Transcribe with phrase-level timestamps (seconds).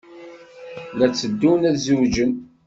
[0.97, 2.31] La tteddun ad zewǧen.